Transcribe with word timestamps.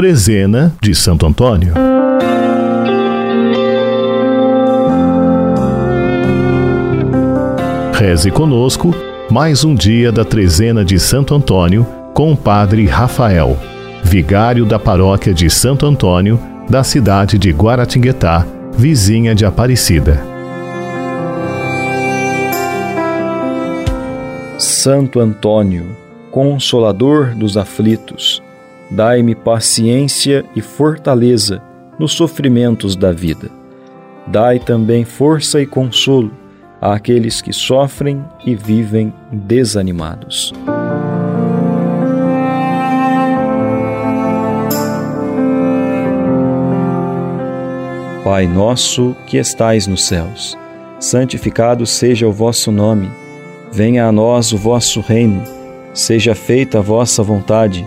Trezena 0.00 0.74
de 0.80 0.94
Santo 0.94 1.26
Antônio. 1.26 1.74
Reze 7.92 8.30
conosco 8.30 8.94
mais 9.30 9.62
um 9.62 9.74
dia 9.74 10.10
da 10.10 10.24
Trezena 10.24 10.82
de 10.82 10.98
Santo 10.98 11.34
Antônio 11.34 11.86
com 12.14 12.32
o 12.32 12.36
Padre 12.36 12.86
Rafael, 12.86 13.58
vigário 14.02 14.64
da 14.64 14.78
paróquia 14.78 15.34
de 15.34 15.50
Santo 15.50 15.84
Antônio, 15.84 16.40
da 16.66 16.82
cidade 16.82 17.36
de 17.36 17.50
Guaratinguetá, 17.50 18.46
vizinha 18.72 19.34
de 19.34 19.44
Aparecida. 19.44 20.18
Santo 24.56 25.20
Antônio, 25.20 25.94
consolador 26.30 27.34
dos 27.34 27.58
aflitos, 27.58 28.42
dai-me 28.90 29.34
paciência 29.34 30.44
e 30.54 30.60
fortaleza 30.60 31.62
nos 31.98 32.12
sofrimentos 32.12 32.96
da 32.96 33.12
vida. 33.12 33.50
Dai 34.26 34.58
também 34.58 35.04
força 35.04 35.60
e 35.60 35.66
consolo 35.66 36.30
àqueles 36.80 37.40
que 37.40 37.52
sofrem 37.52 38.24
e 38.44 38.54
vivem 38.54 39.12
desanimados. 39.30 40.52
Pai 48.24 48.46
nosso 48.46 49.16
que 49.26 49.38
estais 49.38 49.86
nos 49.86 50.06
céus, 50.06 50.56
santificado 50.98 51.86
seja 51.86 52.28
o 52.28 52.32
vosso 52.32 52.70
nome. 52.70 53.10
Venha 53.72 54.06
a 54.06 54.12
nós 54.12 54.52
o 54.52 54.58
vosso 54.58 55.00
reino. 55.00 55.42
Seja 55.92 56.34
feita 56.34 56.78
a 56.78 56.82
vossa 56.82 57.22
vontade, 57.22 57.86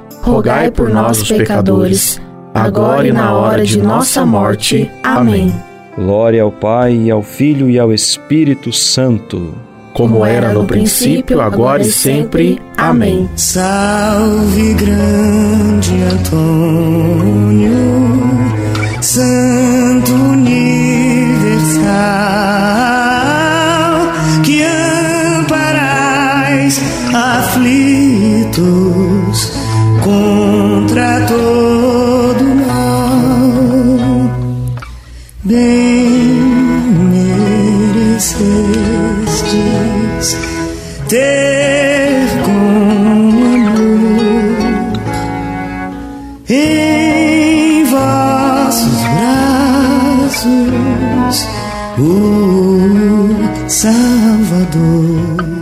rogai 0.21 0.71
por 0.71 0.89
nós, 0.89 1.21
os 1.21 1.27
pecadores, 1.27 2.21
agora 2.53 3.05
e 3.07 3.11
na 3.11 3.33
hora 3.33 3.65
de 3.65 3.81
nossa 3.81 4.25
morte. 4.25 4.89
Amém. 5.03 5.53
Glória 5.95 6.43
ao 6.43 6.51
Pai, 6.51 6.95
e 6.95 7.11
ao 7.11 7.21
Filho 7.21 7.69
e 7.69 7.77
ao 7.77 7.93
Espírito 7.93 8.71
Santo. 8.71 9.53
Como 9.93 10.25
era 10.25 10.53
no 10.53 10.63
princípio, 10.65 11.41
agora 11.41 11.81
e 11.81 11.91
sempre. 11.91 12.61
Amém. 12.77 13.29
Salve, 13.35 14.73
grande 14.75 15.91
Antônio, 16.13 17.73
Santo 19.01 20.13
Universal, 20.13 21.81
que 24.43 24.63
amparais 24.63 26.79
aflitos 27.13 29.60
contra 30.01 31.21
todo 31.27 32.43
mal. 32.67 33.51
Bem 35.43 36.09
merecestes 37.09 38.37
ter 41.07 42.27
com 42.45 42.51
amor 43.57 43.91
em 46.49 47.83
vossos 47.85 49.01
braços 50.41 50.67
o 51.99 52.09
Salvador. 53.67 55.60